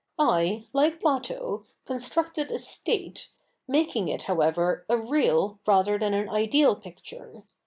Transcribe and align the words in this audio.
1, 0.15 0.65
like 0.73 0.99
Plato, 0.99 1.63
constructed 1.85 2.49
a 2.49 2.57
state, 2.57 3.29
making 3.67 4.07
it, 4.07 4.23
however, 4.23 4.83
a 4.89 4.97
real 4.97 5.59
rather 5.67 5.99
than 5.99 6.15
an 6.15 6.27
ideal 6.27 6.75
picture. 6.75 7.43